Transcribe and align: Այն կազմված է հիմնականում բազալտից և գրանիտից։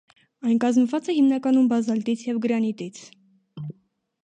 Այն 0.51 0.55
կազմված 0.63 1.09
է 1.13 1.15
հիմնականում 1.17 1.69
բազալտից 1.75 2.25
և 2.31 2.41
գրանիտից։ 2.47 3.05